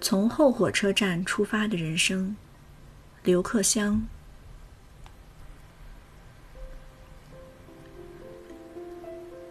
[0.00, 2.34] 从后火车站出发的人生，
[3.22, 4.02] 刘克湘。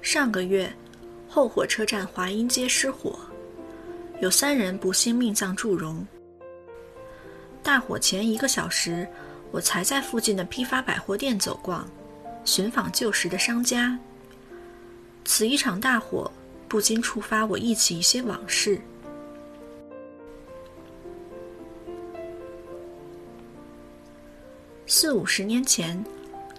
[0.01, 0.73] 上个月，
[1.29, 3.19] 后火车站华阴街失火，
[4.21, 6.05] 有三人不幸命丧祝融。
[7.61, 9.07] 大火前一个小时，
[9.51, 11.87] 我才在附近的批发百货店走逛，
[12.43, 13.97] 寻访旧时的商家。
[15.25, 16.31] 此一场大火，
[16.67, 18.81] 不禁触发我忆起一些往事。
[24.91, 26.03] 四五十年前，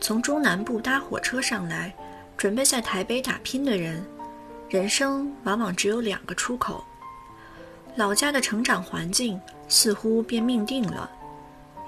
[0.01, 1.93] 从中南部搭火车上来，
[2.37, 4.07] 准备在台北打拼的人，
[4.69, 6.85] 人生往往只有两个出口。
[7.97, 11.11] 老家的成长环境似乎便命定了，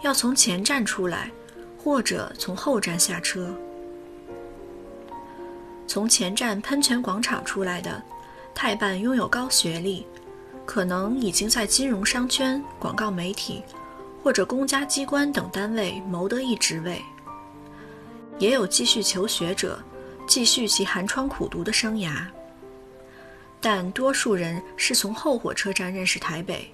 [0.00, 1.30] 要从前站出来，
[1.78, 3.48] 或者从后站下车。
[5.86, 8.02] 从前站喷泉广场出来的，
[8.52, 10.04] 泰半拥有高学历，
[10.66, 13.62] 可能已经在金融商圈、广告媒体。
[14.22, 17.02] 或者公家机关等单位谋得一职位，
[18.38, 19.82] 也有继续求学者，
[20.26, 22.24] 继续其寒窗苦读的生涯。
[23.60, 26.70] 但多数人是从后火车站认识台北，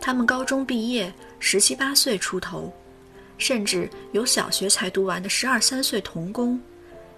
[0.00, 2.72] 他们高中毕业，十七八岁出头，
[3.36, 6.60] 甚至有小学才读完的十二三岁童工，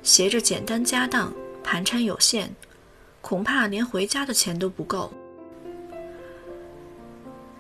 [0.02, 2.48] 携着简单家当，盘缠有限，
[3.20, 5.12] 恐怕连回家的钱都不够。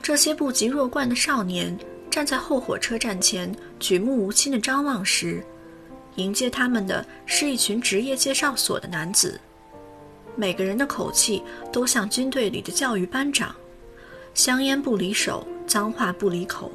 [0.02, 1.76] 这些不及弱冠的少年
[2.10, 5.44] 站在后火车站前，举目无亲的张望时，
[6.16, 9.40] 迎接他们的是一群职业介绍所的男子。
[10.34, 13.54] 每个人的口气都像军队里的教育班长，
[14.34, 16.72] 香烟不离手，脏话不离口，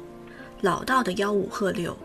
[0.60, 1.96] 老道的吆五喝六。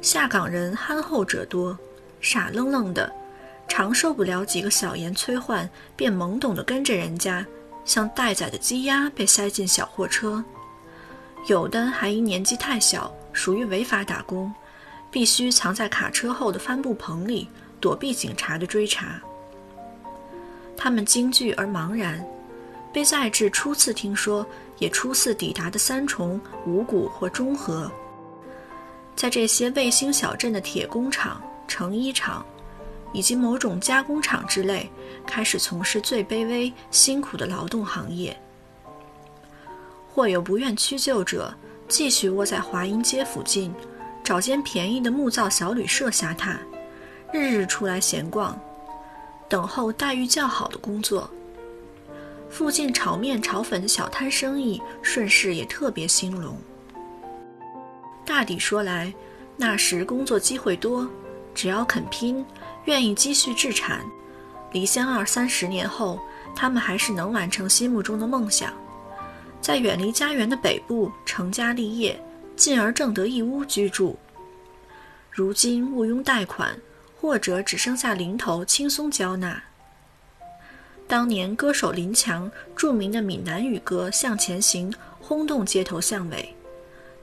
[0.00, 1.78] 下岗人憨厚者多，
[2.20, 3.10] 傻愣愣的，
[3.68, 7.46] 常受不了几个小言催唤，便懵懂地跟着人家。
[7.88, 10.44] 像待宰的鸡鸭被塞进小货车，
[11.46, 14.52] 有的还因年纪太小，属于违法打工，
[15.10, 17.48] 必须藏在卡车后的帆布棚里
[17.80, 19.18] 躲避警察的追查。
[20.76, 22.22] 他们惊惧而茫然，
[22.92, 24.46] 被载至初次听说
[24.78, 27.90] 也初次抵达的三重、五谷或中和，
[29.16, 32.44] 在这些卫星小镇的铁工厂、成衣厂。
[33.12, 34.90] 以及某种加工厂之类，
[35.26, 38.32] 开始从事最卑微、辛苦的劳动行业；
[40.12, 41.54] 或有不愿屈就者，
[41.88, 43.74] 继续窝在华阴街附近，
[44.22, 46.56] 找间便宜的木造小旅社下榻，
[47.32, 48.58] 日日出来闲逛，
[49.48, 51.28] 等候待遇较好的工作。
[52.50, 56.56] 附近炒面、炒粉的小摊生意，顺势也特别兴隆。
[58.24, 59.12] 大抵说来，
[59.56, 61.06] 那时工作机会多，
[61.54, 62.44] 只要肯拼。
[62.88, 64.00] 愿意积蓄置产，
[64.72, 66.18] 离乡二三十年后，
[66.56, 68.72] 他们还是能完成心目中的梦想，
[69.60, 72.18] 在远离家园的北部成家立业，
[72.56, 74.18] 进而挣得一屋居住。
[75.30, 76.74] 如今毋庸贷款，
[77.20, 79.62] 或者只剩下零头轻松交纳。
[81.06, 86.54] 当年歌手林强著名的闽南语歌《向前行》轰动街头巷尾，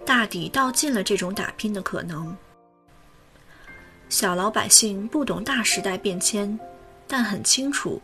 [0.05, 2.37] 大抵道尽了这种打拼的可能。
[4.07, 6.59] 小老百姓不懂大时代变迁，
[7.07, 8.01] 但很清楚，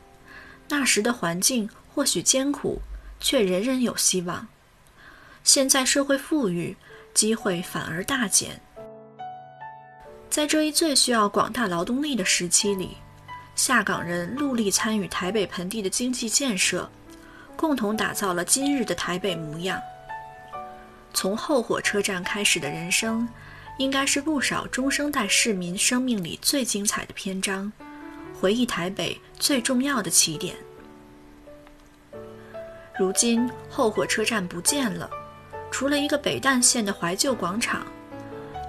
[0.68, 2.82] 那时的环境或许艰苦，
[3.20, 4.48] 却人人有希望。
[5.44, 6.76] 现在社会富裕，
[7.14, 8.60] 机会反而大减。
[10.30, 12.98] 在这一最需要广大劳动力的时期里，
[13.56, 16.90] 下岗人陆力参与台北盆地的经济建设，
[17.56, 19.80] 共同打造了今日的台北模样。
[21.14, 23.28] 从后火车站开始的人生。
[23.82, 27.74] 应该是不少中生代市民生命里最精彩的篇章，
[28.40, 30.56] 回忆台北最重要的起点。
[33.00, 35.10] 如今后火车站不见了，
[35.72, 37.84] 除了一个北淡线的怀旧广场，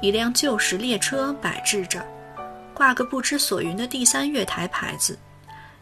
[0.00, 2.02] 一辆旧时列车摆置着，
[2.72, 5.18] 挂个不知所云的第三月台牌子，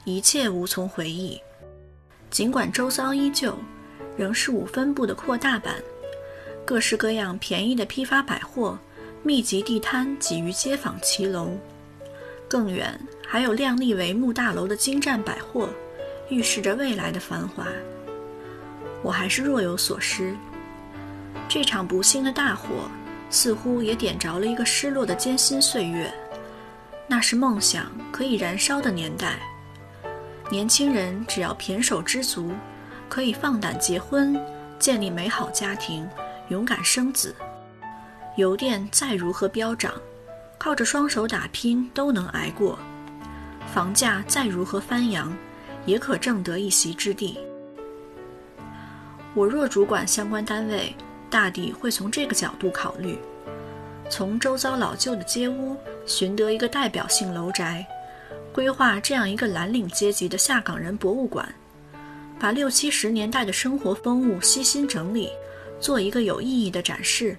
[0.02, 1.40] 一切无从回忆。
[2.30, 3.56] 尽管周遭依旧，
[4.16, 5.76] 仍是五分布的扩大版，
[6.64, 8.76] 各式各样便宜的批发百货。
[9.22, 11.50] 密集地摊挤于街坊骑楼，
[12.48, 15.68] 更远还有亮丽帷幕大楼的金站百货，
[16.30, 17.66] 预示着未来的繁华。
[19.02, 20.34] 我还是若有所失。
[21.48, 22.88] 这场不幸的大火，
[23.28, 26.10] 似乎也点着了一个失落的艰辛岁月。
[27.06, 29.38] 那是梦想可以燃烧的年代，
[30.50, 32.52] 年轻人只要胼手知足，
[33.08, 34.40] 可以放胆结婚，
[34.78, 36.08] 建立美好家庭，
[36.48, 37.34] 勇敢生子。
[38.40, 39.92] 油电再如何飙涨，
[40.56, 42.74] 靠着双手打拼都能挨过；
[43.74, 45.30] 房价再如何翻扬，
[45.84, 47.38] 也可挣得一席之地。
[49.34, 50.94] 我若主管相关单位，
[51.28, 53.18] 大抵会从这个角度考虑：
[54.08, 55.76] 从周遭老旧的街屋
[56.06, 57.86] 寻得一个代表性楼宅，
[58.54, 61.46] 规划这样一个蓝领阶级的下岗人博物馆，
[62.38, 65.28] 把六七十年代的生活风物悉心整理，
[65.78, 67.36] 做一个有意义的展示。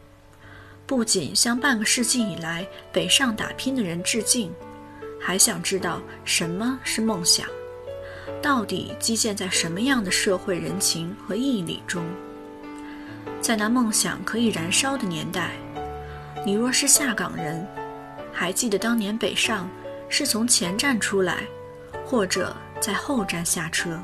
[0.86, 4.54] 不仅向半个世纪以来北上打拼的人致敬，
[5.20, 7.48] 还想知道什么是梦想。
[8.42, 12.04] 到底基建在什么样的社会人情和义理中？
[13.40, 15.52] 在那梦想可以燃烧的年代，
[16.46, 17.66] 你若是下岗人，
[18.34, 19.70] 还记得当年北上
[20.10, 21.46] 是从前站出来，
[22.06, 24.00] 或者在后站下车？